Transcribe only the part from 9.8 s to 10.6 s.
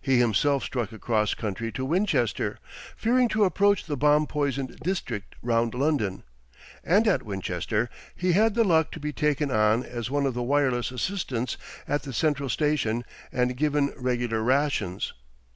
as one of the